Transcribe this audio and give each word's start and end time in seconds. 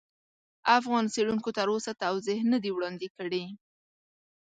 افغان 0.77 1.05
څېړونکو 1.13 1.49
تر 1.57 1.67
اوسه 1.73 1.91
توضیح 2.03 2.39
نه 2.51 2.57
دي 2.63 2.71
وړاندې 2.73 3.07
کړي. 3.17 3.45